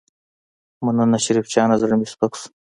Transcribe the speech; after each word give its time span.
مننه 0.85 1.17
شريف 1.23 1.45
جانه 1.53 1.75
زړه 1.81 1.95
مې 1.99 2.07
سپک 2.13 2.33
شو. 2.39 2.47